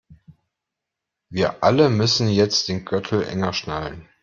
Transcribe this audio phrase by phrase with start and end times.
[1.29, 4.09] Wir alle müssen jetzt den Gürtel enger schnallen.